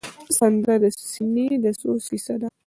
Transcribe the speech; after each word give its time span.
سندره 0.37 0.75
د 0.83 0.85
سینې 1.11 1.47
د 1.63 1.65
سوز 1.79 2.03
کیسه 2.11 2.35
ده 2.41 2.47